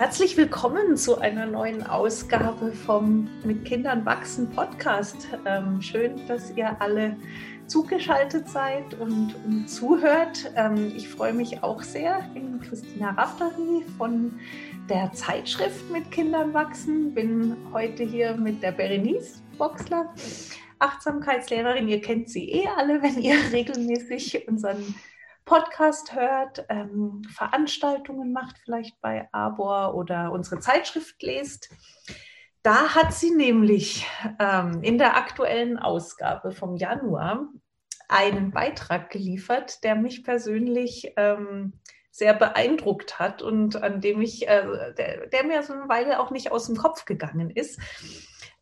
[0.00, 5.28] Herzlich willkommen zu einer neuen Ausgabe vom Mit Kindern wachsen Podcast.
[5.44, 7.18] Ähm, schön, dass ihr alle
[7.66, 10.52] zugeschaltet seid und, und zuhört.
[10.56, 12.18] Ähm, ich freue mich auch sehr.
[12.20, 14.40] Ich bin Christina Raftery von
[14.88, 17.12] der Zeitschrift Mit Kindern wachsen.
[17.12, 20.14] Bin heute hier mit der Berenice Boxler,
[20.78, 21.88] Achtsamkeitslehrerin.
[21.88, 24.94] Ihr kennt sie eh alle, wenn ihr regelmäßig unseren
[25.50, 31.70] Podcast hört, ähm, Veranstaltungen macht, vielleicht bei Arbor oder unsere Zeitschrift lest.
[32.62, 34.06] Da hat sie nämlich
[34.38, 37.48] ähm, in der aktuellen Ausgabe vom Januar
[38.06, 41.72] einen Beitrag geliefert, der mich persönlich ähm,
[42.12, 46.30] sehr beeindruckt hat und an dem ich, äh, der, der, mir so eine Weile auch
[46.30, 47.80] nicht aus dem Kopf gegangen ist.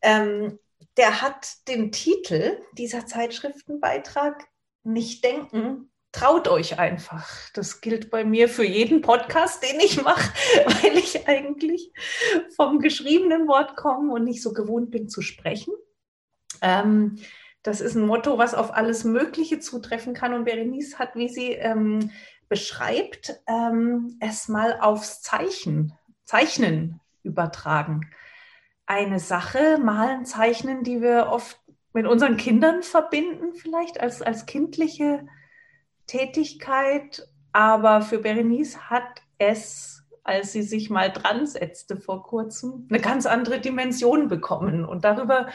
[0.01, 0.57] Ähm,
[0.97, 4.47] der hat den Titel dieser Zeitschriftenbeitrag
[4.83, 7.29] Nicht denken, traut euch einfach.
[7.53, 10.33] Das gilt bei mir für jeden Podcast, den ich mache,
[10.81, 11.91] weil ich eigentlich
[12.55, 15.73] vom geschriebenen Wort komme und nicht so gewohnt bin zu sprechen.
[16.61, 17.19] Ähm,
[17.63, 20.33] das ist ein Motto, was auf alles Mögliche zutreffen kann.
[20.33, 22.11] Und Berenice hat, wie sie ähm,
[22.47, 28.09] beschreibt, ähm, es mal aufs Zeichen, Zeichnen übertragen.
[28.85, 31.59] Eine Sache, malen, zeichnen, die wir oft
[31.93, 35.27] mit unseren Kindern verbinden, vielleicht als, als kindliche
[36.09, 42.99] Tätigkeit, aber für Berenice hat es, als sie sich mal dran setzte vor kurzem, eine
[42.99, 44.85] ganz andere Dimension bekommen.
[44.85, 45.49] Und darüber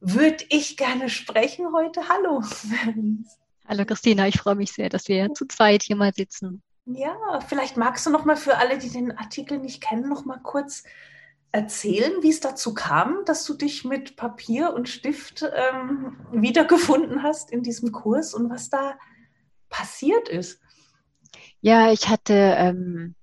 [0.00, 2.08] würde ich gerne sprechen heute.
[2.10, 3.38] Hallo, Berenice.
[3.66, 6.62] Hallo Christina, ich freue mich sehr, dass wir zu zweit hier mal sitzen.
[6.84, 7.16] Ja,
[7.48, 10.84] vielleicht magst du noch mal für alle, die den Artikel nicht kennen, noch mal kurz
[11.52, 17.50] erzählen, wie es dazu kam, dass du dich mit Papier und Stift ähm, wiedergefunden hast
[17.50, 18.98] in diesem Kurs und was da
[19.74, 20.60] passiert ist?
[21.60, 23.16] Ja, ich hatte, ähm,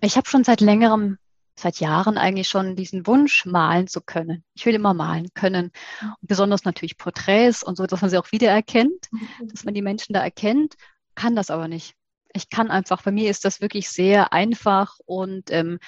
[0.00, 1.18] ich habe schon seit längerem,
[1.58, 4.44] seit Jahren eigentlich schon diesen Wunsch, malen zu können.
[4.54, 5.72] Ich will immer malen können.
[6.00, 9.48] Und besonders natürlich Porträts und so, dass man sie auch wiedererkennt, mhm.
[9.48, 10.74] dass man die Menschen da erkennt,
[11.16, 11.94] kann das aber nicht.
[12.32, 15.80] Ich kann einfach, bei mir ist das wirklich sehr einfach und ähm,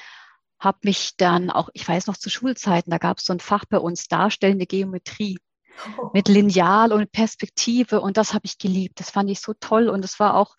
[0.58, 3.64] habe mich dann auch, ich weiß noch zu Schulzeiten, da gab es so ein Fach
[3.64, 5.38] bei uns, darstellende Geometrie
[6.12, 9.00] mit Lineal und Perspektive und das habe ich geliebt.
[9.00, 10.56] Das fand ich so toll und es war auch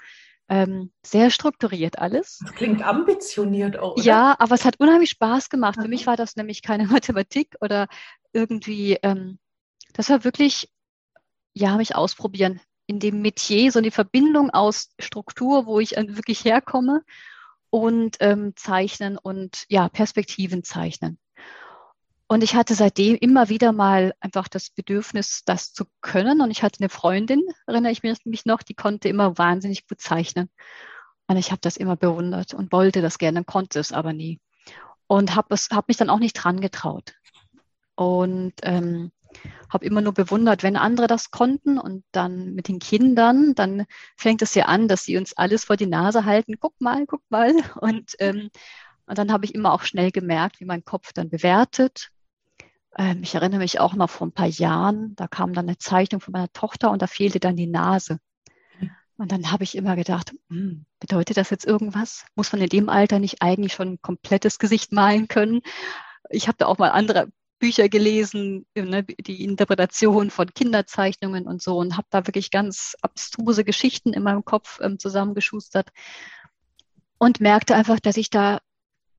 [0.52, 2.40] ähm, sehr strukturiert alles.
[2.42, 3.94] Das klingt ambitioniert auch.
[3.94, 4.04] Oder?
[4.04, 5.80] Ja, aber es hat unheimlich Spaß gemacht.
[5.82, 7.88] Für mich war das nämlich keine Mathematik oder
[8.34, 9.40] irgendwie, ähm,
[9.94, 10.70] das war wirklich,
[11.54, 17.04] ja, mich ausprobieren in dem Metier, so eine Verbindung aus Struktur, wo ich wirklich herkomme
[17.70, 21.18] und ähm, zeichnen und ja, Perspektiven zeichnen.
[22.32, 26.40] Und ich hatte seitdem immer wieder mal einfach das Bedürfnis, das zu können.
[26.40, 30.50] Und ich hatte eine Freundin, erinnere ich mich noch, die konnte immer wahnsinnig gut zeichnen.
[31.28, 34.40] Und ich habe das immer bewundert und wollte das gerne, konnte es aber nie.
[35.08, 37.16] Und habe hab mich dann auch nicht dran getraut.
[37.96, 39.12] Und ähm,
[39.70, 44.42] habe immer nur bewundert, wenn andere das konnten und dann mit den Kindern, dann fängt
[44.42, 47.54] es ja an, dass sie uns alles vor die Nase halten, guck mal, guck mal.
[47.82, 48.52] Und, ähm,
[49.06, 52.10] und dann habe ich immer auch schnell gemerkt, wie mein Kopf dann bewertet
[52.98, 56.22] ähm, ich erinnere mich auch noch vor ein paar Jahren, da kam dann eine Zeichnung
[56.22, 58.20] von meiner Tochter und da fehlte dann die Nase.
[59.18, 62.26] Und dann habe ich immer gedacht, hm, bedeutet das jetzt irgendwas?
[62.36, 65.62] Muss man in dem Alter nicht eigentlich schon ein komplettes Gesicht malen können?
[66.32, 67.28] Ich habe da auch mal andere
[67.60, 73.64] Bücher gelesen, ne, die Interpretation von Kinderzeichnungen und so und habe da wirklich ganz abstruse
[73.64, 75.90] Geschichten in meinem Kopf ähm, zusammengeschustert
[77.20, 78.60] und merkte einfach, dass ich da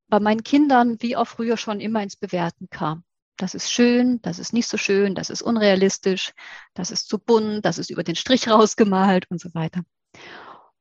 [0.09, 3.04] bei meinen Kindern wie auch früher schon immer ins Bewerten kam.
[3.37, 6.32] Das ist schön, das ist nicht so schön, das ist unrealistisch,
[6.75, 9.82] das ist zu bunt, das ist über den Strich rausgemalt und so weiter.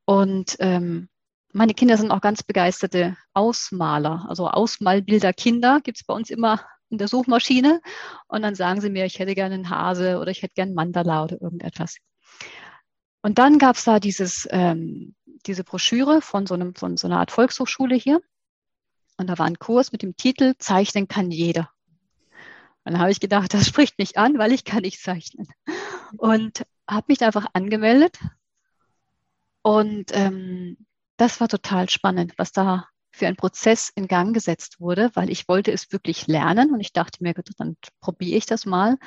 [0.06, 1.10] Und ähm,
[1.54, 6.62] meine Kinder sind auch ganz begeisterte Ausmaler, also Ausmalbilder Kinder gibt es bei uns immer
[6.92, 7.82] in der Suchmaschine.
[8.28, 10.76] Und dann sagen sie mir, ich hätte gerne einen Hase oder ich hätte gerne einen
[10.76, 11.98] Mandala oder irgendetwas.
[13.24, 17.20] Und dann gab es da dieses, ähm, diese Broschüre von so, einem, von so einer
[17.20, 18.22] Art Volkshochschule hier.
[19.18, 21.71] Und da war ein Kurs mit dem Titel Zeichnen kann jeder.
[22.84, 25.48] Und dann habe ich gedacht, das spricht mich an, weil ich kann nicht zeichnen.
[26.18, 28.18] Und habe mich einfach angemeldet.
[29.62, 30.78] Und ähm,
[31.18, 35.48] das war total spannend, was da für ein Prozess in Gang gesetzt wurde, weil ich
[35.48, 38.98] wollte es wirklich lernen und ich dachte mir, dann probiere ich das mal.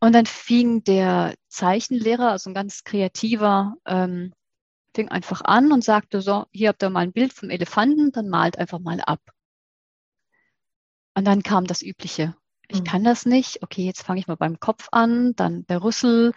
[0.00, 4.34] Und dann fing der Zeichenlehrer, also ein ganz kreativer, ähm,
[4.94, 8.28] fing einfach an und sagte so, hier habt ihr mal ein Bild vom Elefanten, dann
[8.28, 9.20] malt einfach mal ab.
[11.14, 12.34] Und dann kam das Übliche
[12.72, 12.84] ich mhm.
[12.84, 13.62] kann das nicht.
[13.62, 16.32] Okay, jetzt fange ich mal beim Kopf an, dann der Rüssel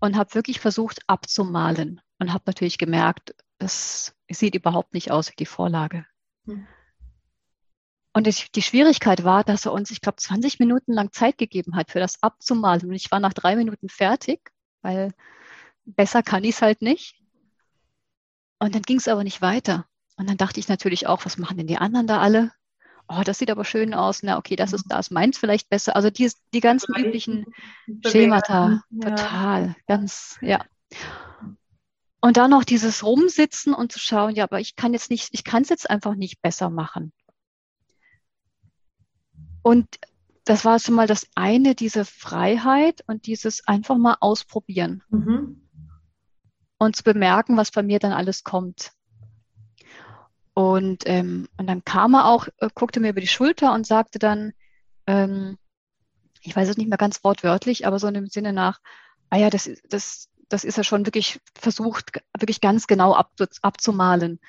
[0.00, 5.36] und habe wirklich versucht abzumalen und habe natürlich gemerkt, es sieht überhaupt nicht aus wie
[5.36, 6.06] die Vorlage.
[6.44, 6.66] Mhm.
[8.12, 11.92] Und die Schwierigkeit war, dass er uns, ich glaube, 20 Minuten lang Zeit gegeben hat
[11.92, 12.88] für das abzumalen.
[12.88, 14.50] Und ich war nach drei Minuten fertig,
[14.82, 15.12] weil
[15.84, 17.22] besser kann ich es halt nicht.
[18.58, 19.86] Und dann ging es aber nicht weiter.
[20.16, 22.50] Und dann dachte ich natürlich auch, was machen denn die anderen da alle?
[23.08, 24.22] Oh, das sieht aber schön aus.
[24.22, 25.10] Na, okay, das ist das.
[25.10, 25.96] Meins vielleicht besser.
[25.96, 27.46] Also die, die ganzen üblichen
[28.06, 28.82] Schemata.
[28.90, 29.10] Ja.
[29.10, 29.76] Total.
[29.86, 30.64] Ganz, ja.
[32.20, 35.44] Und dann noch dieses Rumsitzen und zu schauen, ja, aber ich kann jetzt nicht, ich
[35.44, 37.12] kann es jetzt einfach nicht besser machen.
[39.62, 39.86] Und
[40.44, 45.02] das war schon mal das eine, diese Freiheit und dieses einfach mal ausprobieren.
[45.10, 45.68] Mhm.
[46.78, 48.92] Und zu bemerken, was bei mir dann alles kommt.
[50.58, 54.18] Und, ähm, und dann kam er auch, äh, guckte mir über die Schulter und sagte
[54.18, 54.54] dann,
[55.06, 55.56] ähm,
[56.40, 58.80] ich weiß es nicht mehr ganz wortwörtlich, aber so in dem Sinne nach,
[59.30, 63.30] ah ja, das, das, das ist ja schon wirklich versucht, wirklich ganz genau ab,
[63.62, 64.40] abzumalen.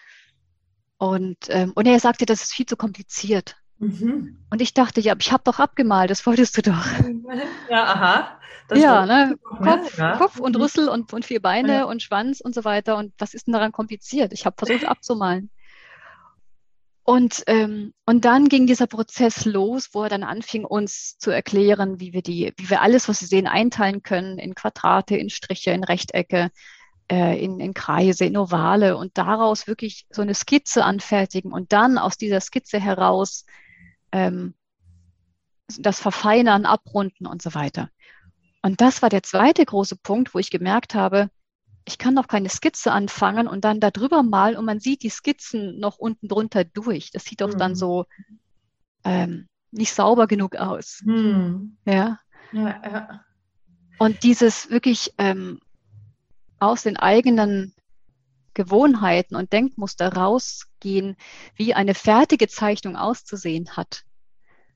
[0.98, 3.58] Und, ähm, und er sagte, das ist viel zu kompliziert.
[3.78, 4.40] Mhm.
[4.50, 6.86] Und ich dachte, ja, ich habe doch abgemalt, das wolltest du doch.
[7.70, 8.40] Ja, aha.
[8.68, 9.38] Das ja, ne?
[9.44, 10.18] Kopf, ja.
[10.18, 10.64] Kopf und mhm.
[10.64, 11.84] Rüssel und, und vier Beine ja.
[11.84, 12.98] und Schwanz und so weiter.
[12.98, 14.34] Und was ist denn daran kompliziert?
[14.34, 15.52] Ich habe versucht abzumalen.
[17.10, 22.00] Und, ähm, und dann ging dieser Prozess los, wo er dann anfing, uns zu erklären,
[22.00, 25.72] wie wir die, wie wir alles, was wir sehen, einteilen können in Quadrate, in Striche,
[25.72, 26.52] in Rechtecke,
[27.12, 31.98] äh, in, in Kreise, in Ovale und daraus wirklich so eine Skizze anfertigen und dann
[31.98, 33.44] aus dieser Skizze heraus
[34.12, 34.54] ähm,
[35.80, 37.90] das Verfeinern, Abrunden und so weiter.
[38.62, 41.32] Und das war der zweite große Punkt, wo ich gemerkt habe,
[41.90, 45.80] ich kann noch keine Skizze anfangen und dann darüber malen und man sieht die Skizzen
[45.80, 47.10] noch unten drunter durch.
[47.10, 47.58] Das sieht doch mhm.
[47.58, 48.06] dann so
[49.04, 51.02] ähm, nicht sauber genug aus.
[51.04, 51.78] Mhm.
[51.86, 52.20] Ja?
[52.52, 52.82] ja?
[52.84, 53.26] Ja,
[53.98, 55.60] Und dieses wirklich ähm,
[56.60, 57.74] aus den eigenen
[58.54, 61.16] Gewohnheiten und Denkmuster rausgehen,
[61.56, 64.04] wie eine fertige Zeichnung auszusehen hat.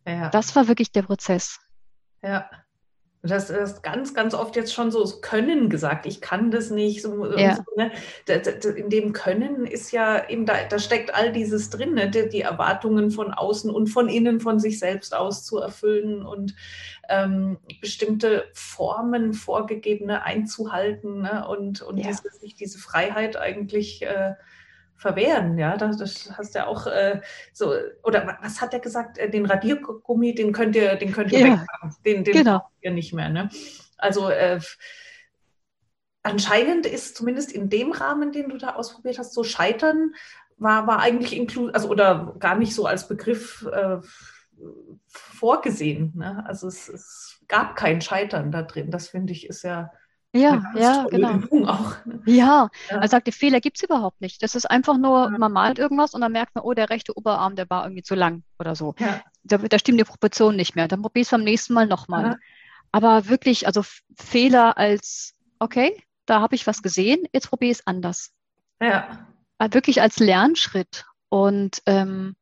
[0.07, 0.30] Ja.
[0.30, 1.60] Das war wirklich der Prozess.
[2.24, 2.50] Ja.
[3.25, 6.05] Das ist ganz, ganz oft jetzt schon so Können gesagt.
[6.05, 7.01] Ich kann das nicht.
[7.01, 7.55] So, ja.
[7.55, 7.89] so, ne?
[8.75, 12.09] In dem Können ist ja eben, da, da steckt all dieses drin, ne?
[12.09, 16.53] die, die, Erwartungen von außen und von innen, von sich selbst aus zu erfüllen und
[17.07, 21.47] ähm, bestimmte Formen vorgegebene einzuhalten ne?
[21.47, 22.07] und, und ja.
[22.07, 22.23] diese,
[22.59, 24.33] diese Freiheit eigentlich äh,
[25.03, 25.59] verwehren.
[25.59, 27.21] Ja, das, das hast ja auch äh,
[27.51, 27.73] so,
[28.03, 29.19] oder was hat er gesagt?
[29.19, 31.95] Äh, den Radiergummi, den könnt ihr, den könnt ihr ja, weghaben.
[32.05, 32.61] Den, den genau.
[32.81, 33.29] ihr nicht mehr.
[33.29, 33.50] Ne?
[33.97, 34.59] Also äh,
[36.23, 40.15] anscheinend ist zumindest in dem Rahmen, den du da ausprobiert hast, so Scheitern
[40.57, 43.97] war, war eigentlich inklusiv, also oder gar nicht so als Begriff äh,
[45.07, 46.13] vorgesehen.
[46.15, 46.44] Ne?
[46.47, 48.89] Also es, es gab kein Scheitern da drin.
[48.89, 49.91] Das finde ich ist ja
[50.35, 51.39] ja, ja, genau.
[51.68, 52.21] Auch, ne?
[52.25, 54.41] ja, ja, er sagte, Fehler gibt es überhaupt nicht.
[54.41, 55.38] Das ist einfach nur, ja.
[55.38, 58.15] man malt irgendwas und dann merkt man, oh, der rechte Oberarm, der war irgendwie zu
[58.15, 58.95] lang oder so.
[58.97, 59.21] Ja.
[59.44, 60.88] Da, da stimmt die Proportion nicht mehr.
[60.88, 62.38] Dann probierst du beim nächsten Mal nochmal.
[62.91, 63.83] Aber wirklich, also
[64.18, 68.31] Fehler als, okay, da habe ich was gesehen, jetzt probiere ich es anders.
[68.81, 69.27] Ja.
[69.59, 71.06] Äh, wirklich als Lernschritt.
[71.29, 72.36] Und ähm,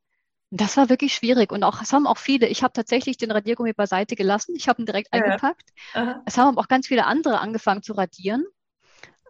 [0.52, 3.72] das war wirklich schwierig und auch, es haben auch viele, ich habe tatsächlich den Radiergummi
[3.72, 5.22] beiseite gelassen, ich habe ihn direkt ja.
[5.22, 5.70] eingepackt.
[5.94, 6.22] Aha.
[6.26, 8.44] Es haben auch ganz viele andere angefangen zu radieren.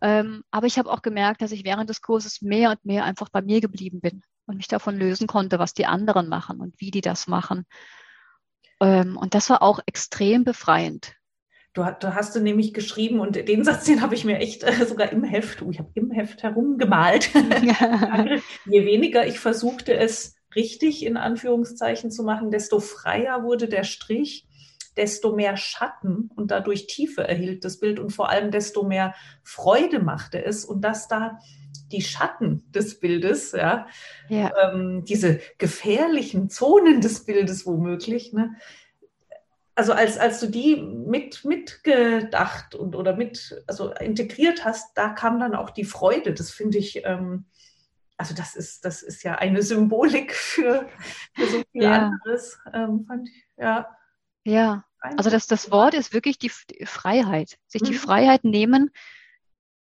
[0.01, 3.29] Ähm, aber ich habe auch gemerkt, dass ich während des Kurses mehr und mehr einfach
[3.29, 6.89] bei mir geblieben bin und mich davon lösen konnte, was die anderen machen und wie
[6.89, 7.65] die das machen.
[8.81, 11.13] Ähm, und das war auch extrem befreiend.
[11.73, 14.85] Du, du, hast du nämlich geschrieben und den Satz, den habe ich mir echt äh,
[14.87, 17.29] sogar im Heft, oh, ich habe im Heft herumgemalt.
[18.65, 24.47] Je weniger ich versuchte es richtig in Anführungszeichen zu machen, desto freier wurde der Strich,
[24.97, 29.99] desto mehr Schatten und dadurch Tiefe erhielt das Bild und vor allem desto mehr Freude
[29.99, 31.39] machte es und dass da
[31.91, 33.87] die Schatten des Bildes, ja,
[34.29, 34.51] ja.
[34.61, 38.55] Ähm, diese gefährlichen Zonen des Bildes womöglich, ne,
[39.75, 45.39] also als, als du die mit, mitgedacht und oder mit, also integriert hast, da kam
[45.39, 46.33] dann auch die Freude.
[46.33, 47.45] Das finde ich, ähm,
[48.21, 50.87] also das ist, das ist ja eine Symbolik für,
[51.33, 52.05] für so viel ja.
[52.05, 53.97] anderes, ähm, fand ich, ja.
[54.43, 57.57] Ja, also das, das Wort ist wirklich die, die Freiheit.
[57.65, 57.85] Sich mhm.
[57.87, 58.91] die Freiheit nehmen,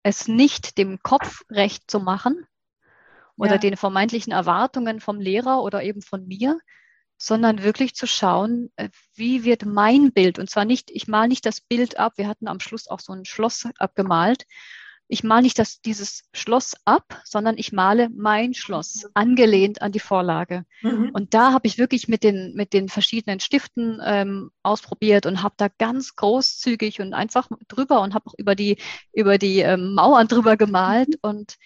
[0.02, 2.48] es nicht dem Kopf recht zu machen
[3.36, 3.58] oder ja.
[3.58, 6.58] den vermeintlichen Erwartungen vom Lehrer oder eben von mir,
[7.18, 11.46] sondern wirklich zu schauen, äh, wie wird mein Bild, und zwar nicht, ich male nicht
[11.46, 14.46] das Bild ab, wir hatten am Schluss auch so ein Schloss abgemalt,
[15.12, 20.00] ich male nicht das, dieses Schloss ab, sondern ich male mein Schloss, angelehnt an die
[20.00, 20.64] Vorlage.
[20.82, 21.10] Mhm.
[21.12, 25.56] Und da habe ich wirklich mit den, mit den verschiedenen Stiften ähm, ausprobiert und habe
[25.58, 28.78] da ganz großzügig und einfach drüber und habe auch über die,
[29.12, 31.20] über die ähm, Mauern drüber gemalt.
[31.22, 31.58] Und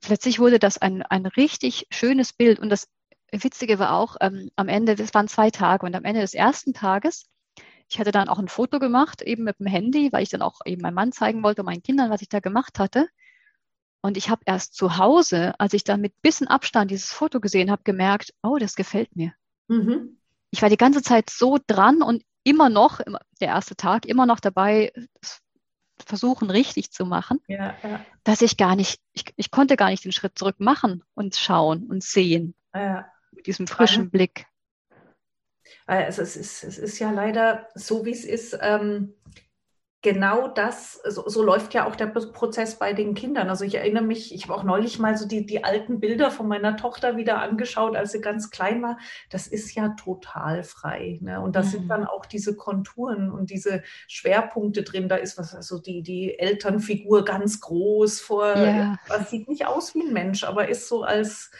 [0.00, 2.60] plötzlich wurde das ein, ein richtig schönes Bild.
[2.60, 2.86] Und das
[3.32, 6.74] Witzige war auch, ähm, am Ende, das waren zwei Tage und am Ende des ersten
[6.74, 7.26] Tages,
[7.90, 10.60] ich hatte dann auch ein Foto gemacht, eben mit dem Handy, weil ich dann auch
[10.64, 13.08] eben meinem Mann zeigen wollte, meinen Kindern, was ich da gemacht hatte.
[14.00, 17.70] Und ich habe erst zu Hause, als ich dann mit bisschen Abstand dieses Foto gesehen
[17.70, 19.34] habe, gemerkt, oh, das gefällt mir.
[19.66, 20.18] Mhm.
[20.52, 23.00] Ich war die ganze Zeit so dran und immer noch,
[23.40, 24.92] der erste Tag, immer noch dabei,
[26.06, 28.04] versuchen richtig zu machen, ja, ja.
[28.24, 31.88] dass ich gar nicht, ich, ich konnte gar nicht den Schritt zurück machen und schauen
[31.90, 32.54] und sehen.
[32.72, 33.10] Ja.
[33.32, 34.46] Mit diesem frischen Blick.
[35.86, 38.58] Also es ist, es ist ja leider so, wie es ist.
[38.60, 39.14] Ähm,
[40.02, 43.50] genau das, so, so, läuft ja auch der Prozess bei den Kindern.
[43.50, 46.48] Also ich erinnere mich, ich habe auch neulich mal so die, die alten Bilder von
[46.48, 48.98] meiner Tochter wieder angeschaut, als sie ganz klein war.
[49.28, 51.18] Das ist ja total frei.
[51.20, 51.40] Ne?
[51.40, 51.66] Und da mhm.
[51.66, 55.08] sind dann auch diese Konturen und diese Schwerpunkte drin.
[55.08, 58.96] Da ist was, also die, die Elternfigur ganz groß vor, ja.
[59.06, 61.50] was sieht nicht aus wie ein Mensch, aber ist so als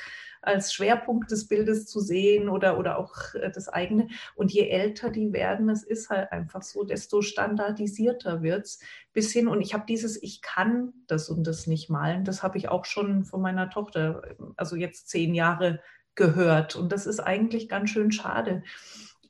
[0.43, 4.09] als Schwerpunkt des Bildes zu sehen oder, oder auch äh, das eigene.
[4.35, 8.81] Und je älter die werden, es ist halt einfach so, desto standardisierter wird es
[9.13, 9.49] bis hin.
[9.49, 12.85] Und ich habe dieses, ich kann das und das nicht malen, das habe ich auch
[12.85, 14.23] schon von meiner Tochter,
[14.57, 15.81] also jetzt zehn Jahre
[16.15, 16.77] gehört.
[16.77, 18.63] Und das ist eigentlich ganz schön schade,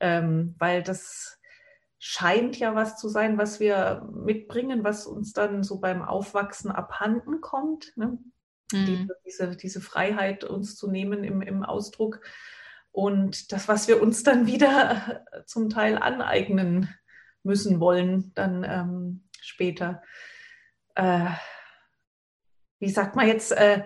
[0.00, 1.38] ähm, weil das
[1.98, 7.42] scheint ja was zu sein, was wir mitbringen, was uns dann so beim Aufwachsen abhanden
[7.42, 7.92] kommt.
[7.96, 8.18] Ne?
[8.72, 9.10] Mhm.
[9.24, 12.20] diese, diese Freiheit uns zu nehmen im, im Ausdruck
[12.92, 16.88] und das, was wir uns dann wieder zum Teil aneignen
[17.42, 20.02] müssen wollen, dann ähm, später.
[20.94, 21.30] Äh,
[22.78, 23.84] wie sagt man jetzt, äh,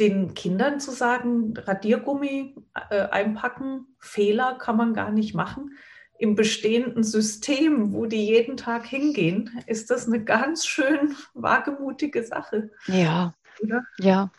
[0.00, 2.54] den Kindern zu sagen, Radiergummi
[2.90, 5.76] äh, einpacken, Fehler kann man gar nicht machen.
[6.20, 12.70] Im bestehenden System, wo die jeden Tag hingehen, ist das eine ganz schön wagemutige Sache.
[12.86, 13.84] Ja, oder?
[13.98, 14.30] Ja,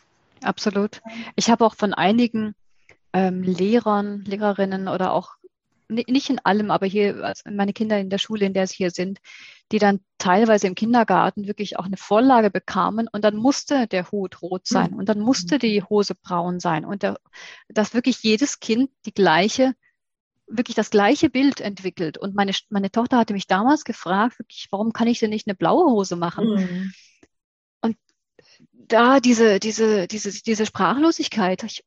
[0.43, 1.01] absolut.
[1.35, 2.55] Ich habe auch von einigen
[3.13, 5.35] ähm, Lehrern, Lehrerinnen oder auch
[5.89, 8.91] nicht in allem, aber hier also meine Kinder in der Schule, in der sie hier
[8.91, 9.19] sind,
[9.71, 14.41] die dann teilweise im Kindergarten wirklich auch eine Vorlage bekamen und dann musste der Hut
[14.43, 17.19] rot sein und dann musste die Hose braun sein und der,
[17.69, 19.73] dass wirklich jedes Kind die gleiche,
[20.45, 22.19] wirklich das gleiche Bild entwickelt.
[22.19, 25.55] Und meine, meine Tochter hatte mich damals gefragt, wirklich, warum kann ich denn nicht eine
[25.55, 26.49] blaue Hose machen?
[26.49, 26.91] Mhm
[28.89, 31.83] da diese, diese, diese, diese Sprachlosigkeit, ich,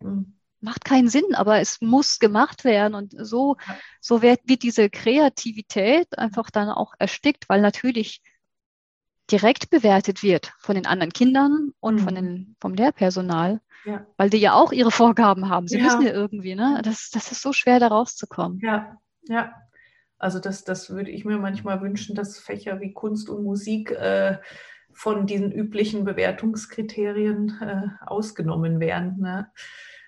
[0.00, 2.94] hm, macht keinen Sinn, aber es muss gemacht werden.
[2.94, 3.56] Und so,
[4.00, 8.22] so wird, wird diese Kreativität einfach dann auch erstickt, weil natürlich
[9.30, 11.98] direkt bewertet wird von den anderen Kindern und mhm.
[12.00, 14.06] von den, vom Lehrpersonal, ja.
[14.16, 15.68] weil die ja auch ihre Vorgaben haben.
[15.68, 15.84] Sie ja.
[15.84, 16.80] müssen ja irgendwie, ne?
[16.82, 18.60] Das, das ist so schwer, da rauszukommen.
[18.60, 19.52] Ja, ja.
[20.18, 24.38] Also das, das würde ich mir manchmal wünschen, dass Fächer wie Kunst und Musik äh,
[24.94, 29.18] von diesen üblichen Bewertungskriterien äh, ausgenommen werden.
[29.18, 29.50] Ne?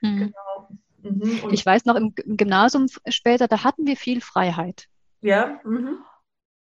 [0.00, 0.18] Mhm.
[0.18, 0.68] Genau.
[1.02, 1.50] Mhm.
[1.50, 4.86] Ich weiß noch, im, im, Gymnasium später, da hatten wir viel Freiheit.
[5.20, 5.60] Ja.
[5.64, 5.98] Mhm.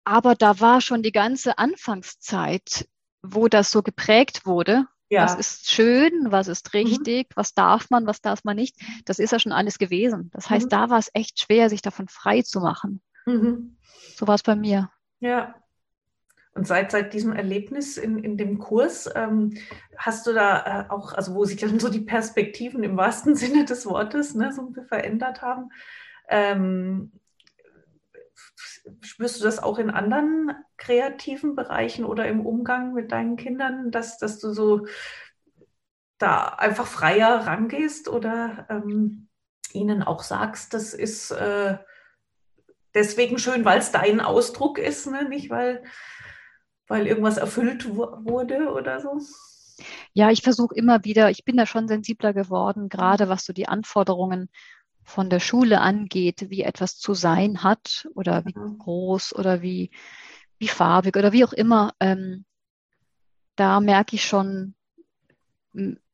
[0.04, 2.88] Aber da war schon die ganze Anfangszeit,
[3.22, 4.86] wo das so geprägt wurde.
[5.08, 5.24] Ja.
[5.24, 6.80] Was ist schön, was ist mhm.
[6.80, 8.76] richtig, was darf man, was darf man nicht.
[9.04, 10.30] Das ist ja schon alles gewesen.
[10.32, 10.70] Das heißt, mhm.
[10.70, 13.02] da war es echt schwer, sich davon frei zu machen.
[13.24, 13.76] Mhm.
[14.16, 14.90] So war es bei mir.
[15.20, 15.54] Ja,
[16.56, 19.58] und seit, seit diesem Erlebnis in, in dem Kurs ähm,
[19.96, 23.64] hast du da äh, auch, also wo sich dann so die Perspektiven im wahrsten Sinne
[23.66, 25.70] des Wortes ne, so verändert haben,
[26.28, 27.12] ähm,
[29.02, 34.18] spürst du das auch in anderen kreativen Bereichen oder im Umgang mit deinen Kindern, dass,
[34.18, 34.86] dass du so
[36.18, 39.28] da einfach freier rangehst oder ähm,
[39.72, 41.76] ihnen auch sagst, das ist äh,
[42.94, 45.28] deswegen schön, weil es dein Ausdruck ist, ne?
[45.28, 45.84] nicht weil
[46.86, 49.20] weil irgendwas erfüllt wurde oder so?
[50.12, 53.68] Ja, ich versuche immer wieder, ich bin da schon sensibler geworden, gerade was so die
[53.68, 54.48] Anforderungen
[55.04, 58.78] von der Schule angeht, wie etwas zu sein hat oder wie mhm.
[58.78, 59.90] groß oder wie,
[60.58, 61.92] wie farbig oder wie auch immer.
[62.00, 62.44] Ähm,
[63.54, 64.74] da merke ich schon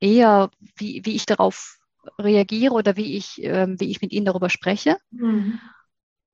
[0.00, 1.79] eher, wie, wie ich darauf
[2.19, 4.99] reagiere oder wie ich, ähm, wie ich mit ihnen darüber spreche.
[5.11, 5.61] Mhm.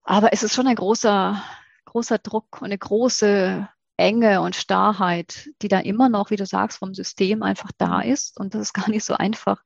[0.02, 1.42] Aber es ist schon ein großer,
[1.85, 3.68] großer Druck und eine große
[3.99, 8.38] Enge und Starrheit, die dann immer noch, wie du sagst, vom System einfach da ist.
[8.38, 9.62] Und das ist gar nicht so einfach.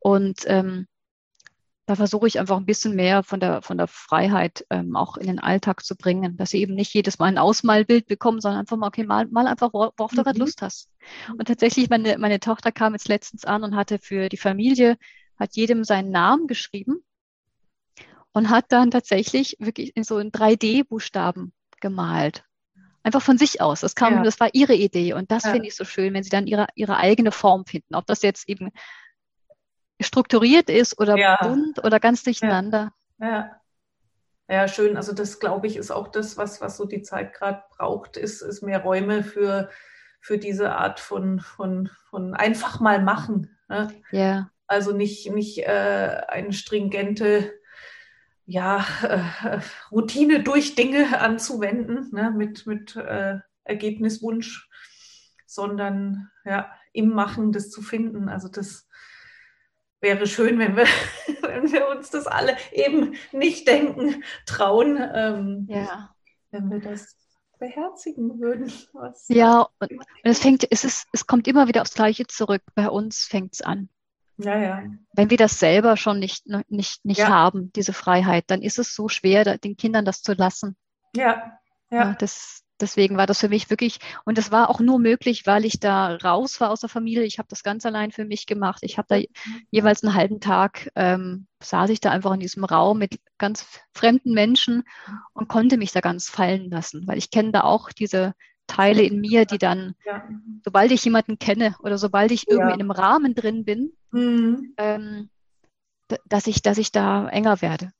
[0.00, 0.86] Und ähm,
[1.86, 5.26] da versuche ich einfach ein bisschen mehr von der, von der Freiheit ähm, auch in
[5.26, 8.76] den Alltag zu bringen, dass sie eben nicht jedes Mal ein Ausmalbild bekommen, sondern einfach
[8.76, 10.16] mal, okay, mal, mal einfach, worauf mhm.
[10.16, 10.90] du gerade Lust hast.
[11.30, 14.96] Und tatsächlich, meine, meine Tochter kam jetzt letztens an und hatte für die Familie,
[15.38, 17.04] hat jedem seinen Namen geschrieben
[18.32, 22.44] und hat dann tatsächlich wirklich in so in 3D-Buchstaben gemalt
[23.06, 23.80] einfach von sich aus.
[23.80, 24.22] Das kam, ja.
[24.24, 25.52] das war ihre Idee und das ja.
[25.52, 27.94] finde ich so schön, wenn sie dann ihre, ihre eigene Form finden.
[27.94, 28.72] Ob das jetzt eben
[30.00, 31.38] strukturiert ist oder ja.
[31.40, 32.92] bunt oder ganz durcheinander.
[33.18, 33.60] Ja.
[34.48, 34.66] ja.
[34.66, 34.96] Schön.
[34.96, 38.42] Also das, glaube ich, ist auch das, was, was so die Zeit gerade braucht, ist,
[38.42, 39.70] ist mehr Räume für,
[40.20, 43.56] für diese Art von, von, von einfach mal machen.
[43.68, 43.88] Ne?
[44.10, 44.50] Ja.
[44.66, 47.52] Also nicht, nicht äh, eine stringente
[48.46, 49.60] ja, äh,
[49.90, 52.30] Routine durch Dinge anzuwenden, ne?
[52.30, 54.68] mit, mit äh, Ergebniswunsch,
[55.46, 58.28] sondern ja, im Machen das zu finden.
[58.28, 58.88] Also das
[60.00, 60.86] wäre schön, wenn wir,
[61.42, 66.14] wenn wir uns das alle eben nicht denken, trauen, ähm, ja.
[66.52, 67.16] wenn wir das
[67.58, 68.70] beherzigen würden.
[68.92, 69.90] Was ja, und
[70.22, 72.62] es fängt, es ist, es kommt immer wieder aufs Gleiche zurück.
[72.74, 73.88] Bei uns fängt es an.
[74.38, 74.82] Ja, ja.
[75.12, 77.28] Wenn wir das selber schon nicht, nicht, nicht ja.
[77.28, 80.76] haben, diese Freiheit, dann ist es so schwer, den Kindern das zu lassen.
[81.14, 81.58] Ja,
[81.90, 82.14] ja.
[82.14, 85.80] das, deswegen war das für mich wirklich, und das war auch nur möglich, weil ich
[85.80, 87.24] da raus war aus der Familie.
[87.24, 88.80] Ich habe das ganz allein für mich gemacht.
[88.82, 89.18] Ich habe da
[89.70, 94.34] jeweils einen halben Tag, ähm, saß ich da einfach in diesem Raum mit ganz fremden
[94.34, 94.84] Menschen
[95.32, 98.34] und konnte mich da ganz fallen lassen, weil ich kenne da auch diese
[98.66, 100.28] Teile in mir, die dann, ja.
[100.64, 102.74] sobald ich jemanden kenne oder sobald ich irgendwie ja.
[102.74, 104.74] in einem Rahmen drin bin, mhm.
[104.76, 105.30] ähm,
[106.26, 107.92] dass ich, dass ich da enger werde.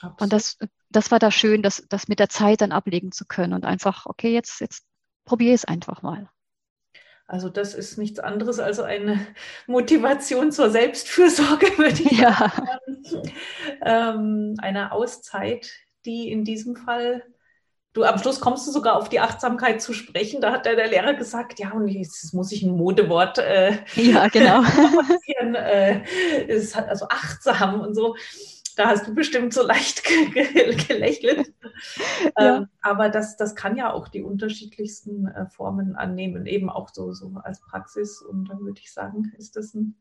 [0.00, 0.20] Absolut.
[0.20, 0.58] Und das,
[0.90, 4.06] das war da schön, das, das mit der Zeit dann ablegen zu können und einfach,
[4.06, 4.84] okay, jetzt, jetzt
[5.24, 6.28] probiere es einfach mal.
[7.26, 9.20] Also das ist nichts anderes als eine
[9.66, 12.32] Motivation zur Selbstfürsorge, würde ich ja.
[12.32, 13.22] sagen.
[13.82, 15.70] Ähm, eine Auszeit,
[16.06, 17.22] die in diesem Fall,
[17.92, 20.40] du am Schluss kommst du sogar auf die Achtsamkeit zu sprechen.
[20.40, 23.38] Da hat der, der Lehrer gesagt, ja, und jetzt muss ich ein Modewort.
[23.38, 24.62] Äh, ja, genau.
[25.54, 26.00] äh,
[26.48, 28.14] es hat also achtsam und so
[28.78, 30.04] da hast du bestimmt so leicht
[30.88, 31.52] gelächelt.
[32.38, 32.58] Ja.
[32.58, 37.12] Ähm, aber das, das kann ja auch die unterschiedlichsten äh, Formen annehmen, eben auch so,
[37.12, 38.22] so als Praxis.
[38.22, 39.96] Und dann würde ich sagen, ist das ein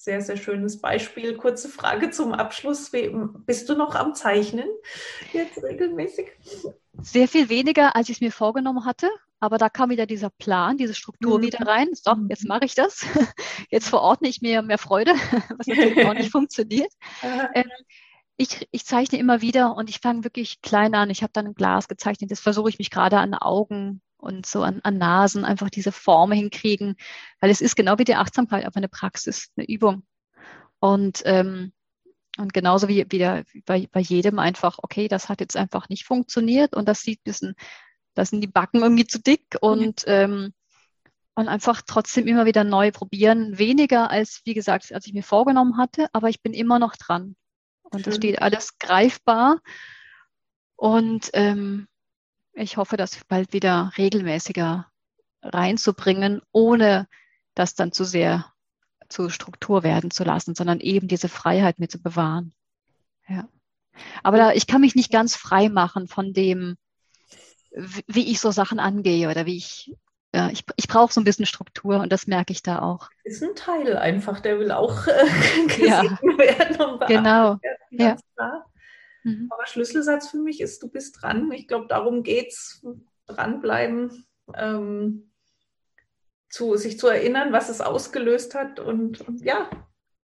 [0.00, 1.36] sehr, sehr schönes Beispiel.
[1.36, 2.90] Kurze Frage zum Abschluss.
[2.90, 4.66] Bist du noch am Zeichnen
[5.34, 6.26] jetzt regelmäßig?
[7.02, 9.10] Sehr viel weniger, als ich es mir vorgenommen hatte.
[9.40, 11.42] Aber da kam wieder dieser Plan, diese Struktur mhm.
[11.42, 11.88] wieder rein.
[11.92, 13.04] So, jetzt mache ich das.
[13.70, 15.12] Jetzt verordne ich mir mehr Freude,
[15.58, 16.92] was natürlich auch nicht funktioniert.
[17.54, 17.68] Ähm,
[18.38, 21.10] ich, ich zeichne immer wieder und ich fange wirklich klein an.
[21.10, 22.30] Ich habe dann ein Glas gezeichnet.
[22.30, 26.36] Jetzt versuche ich mich gerade an Augen und so an, an Nasen einfach diese Formen
[26.36, 26.96] hinkriegen,
[27.40, 30.04] weil es ist genau wie die Achtsamkeit, aber eine Praxis, eine Übung.
[30.78, 31.72] Und, ähm,
[32.38, 36.04] und genauso wie, wie, der, bei, bei jedem einfach, okay, das hat jetzt einfach nicht
[36.04, 37.54] funktioniert und das sieht ein bisschen,
[38.14, 40.12] da sind die Backen irgendwie zu dick und, mhm.
[40.12, 40.52] ähm,
[41.34, 43.58] und einfach trotzdem immer wieder neu probieren.
[43.58, 47.36] Weniger als, wie gesagt, als ich mir vorgenommen hatte, aber ich bin immer noch dran.
[47.82, 49.58] Und es steht alles greifbar.
[50.76, 51.88] Und ähm,
[52.52, 54.86] ich hoffe, das bald wieder regelmäßiger
[55.42, 57.08] reinzubringen, ohne
[57.54, 58.46] das dann zu sehr
[59.08, 62.52] zur Struktur werden zu lassen, sondern eben diese Freiheit mir zu bewahren.
[63.28, 63.48] Ja.
[64.22, 66.76] Aber da, ich kann mich nicht ganz frei machen von dem,
[67.72, 69.92] wie ich so Sachen angehe oder wie ich
[70.32, 73.08] ja, ich, ich brauche so ein bisschen Struktur und das merke ich da auch.
[73.24, 76.38] Ist ein Teil einfach, der will auch äh, gesehen ja.
[76.38, 77.58] werden und Genau.
[77.90, 78.16] Ja.
[79.24, 79.48] Mhm.
[79.50, 81.50] Aber Schlüsselsatz für mich ist, du bist dran.
[81.52, 82.84] Ich glaube, darum geht es,
[83.26, 85.30] dranbleiben, ähm,
[86.48, 89.70] zu, sich zu erinnern, was es ausgelöst hat und, und ja,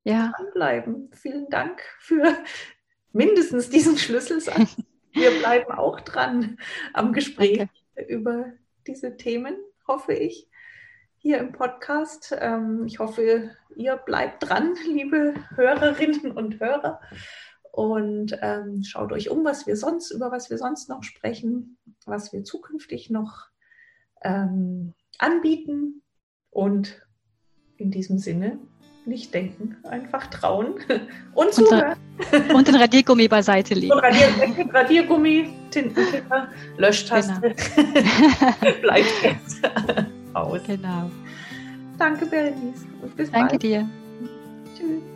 [0.03, 1.11] ja, dranbleiben.
[1.13, 2.35] Vielen Dank für
[3.11, 4.75] mindestens diesen Schlüsselsatz.
[5.13, 6.57] Wir bleiben auch dran
[6.93, 7.59] am Gespräch
[7.95, 8.13] Danke.
[8.13, 8.53] über
[8.85, 9.55] diese Themen
[9.87, 10.49] hoffe ich,
[11.17, 12.35] hier im Podcast.
[12.39, 16.99] Ähm, ich hoffe, ihr bleibt dran, liebe Hörerinnen und Hörer.
[17.75, 22.31] Und ähm, schaut euch um, was wir sonst, über was wir sonst noch sprechen, was
[22.31, 23.47] wir zukünftig noch
[24.23, 26.01] ähm, anbieten.
[26.51, 27.05] Und
[27.75, 28.59] in diesem Sinne
[29.05, 30.75] nicht denken, einfach trauen
[31.33, 31.97] und zuhören.
[32.53, 33.91] Und den Radiergummi beiseite legen.
[33.91, 34.29] Und Radier,
[34.73, 37.53] Radiergummi, Tintenkipper, Löschtaste.
[37.75, 38.79] Genau.
[38.81, 39.69] Bleibt jetzt
[40.33, 40.61] aus.
[40.65, 41.11] Genau.
[41.97, 42.25] Danke,
[43.17, 43.63] bis Danke bald.
[43.63, 43.89] dir.
[44.77, 45.14] Tschüss.